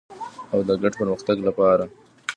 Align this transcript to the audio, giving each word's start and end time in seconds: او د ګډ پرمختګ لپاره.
او 0.53 0.59
د 0.67 0.69
ګډ 0.81 0.93
پرمختګ 1.01 1.37
لپاره. 1.47 1.85